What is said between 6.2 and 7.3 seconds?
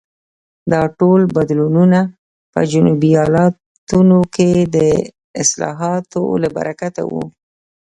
له برکته وو.